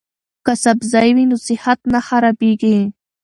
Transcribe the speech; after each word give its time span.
که 0.45 0.53
سبزی 0.63 1.09
وي 1.15 1.25
نو 1.29 1.37
صحت 1.47 1.79
نه 1.93 1.99
خرابیږي. 2.07 2.77